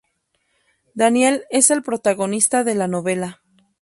[0.95, 3.43] Daniel es el protagonista de la novela.